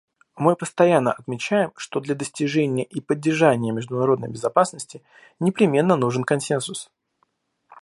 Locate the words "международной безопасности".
3.71-5.03